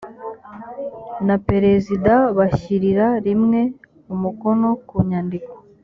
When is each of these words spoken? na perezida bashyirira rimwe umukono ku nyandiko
na 1.27 1.35
perezida 1.47 2.13
bashyirira 2.37 3.07
rimwe 3.25 3.61
umukono 4.13 4.67
ku 4.87 4.97
nyandiko 5.09 5.53